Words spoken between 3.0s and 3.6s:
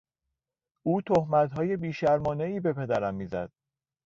میزد.